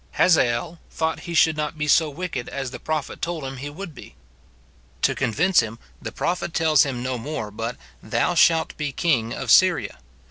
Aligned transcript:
Hazael 0.13 0.79
thought 0.89 1.19
he 1.29 1.35
should 1.35 1.55
not 1.55 1.77
be 1.77 1.87
so 1.87 2.09
wicked 2.09 2.49
as 2.49 2.71
the 2.71 2.79
prophet 2.79 3.21
told 3.21 3.43
him 3.45 3.57
he 3.57 3.69
would 3.69 3.93
be. 3.93 4.15
To 5.03 5.13
convince 5.13 5.59
him, 5.59 5.77
the 6.01 6.11
prophet 6.11 6.55
tells 6.55 6.81
him 6.81 7.03
no 7.03 7.19
more 7.19 7.51
but, 7.51 7.77
*' 7.89 8.01
Thou 8.01 8.33
shalt 8.33 8.75
be 8.77 8.91
king 8.91 9.31
of 9.31 9.51
Syria." 9.51 9.99